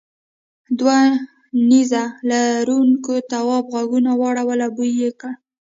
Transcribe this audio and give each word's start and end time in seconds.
دوو 0.77 0.99
نیزه 1.69 2.03
لرونکو 2.29 3.13
تواب 3.31 3.65
غوږونه 3.73 4.11
واړول 4.21 4.59
او 4.65 4.71
بوی 4.75 4.91
یې 5.01 5.11
کړ. 5.19 5.31